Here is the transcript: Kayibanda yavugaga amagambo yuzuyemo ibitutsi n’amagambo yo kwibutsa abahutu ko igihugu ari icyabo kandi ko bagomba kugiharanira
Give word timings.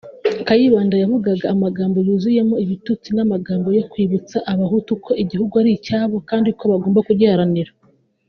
Kayibanda 0.47 0.95
yavugaga 1.03 1.45
amagambo 1.55 1.97
yuzuyemo 2.07 2.55
ibitutsi 2.63 3.09
n’amagambo 3.15 3.67
yo 3.77 3.83
kwibutsa 3.91 4.37
abahutu 4.53 4.91
ko 5.03 5.11
igihugu 5.23 5.53
ari 5.61 5.71
icyabo 5.77 6.15
kandi 6.29 6.49
ko 6.57 6.63
bagomba 6.71 7.01
kugiharanira 7.09 7.71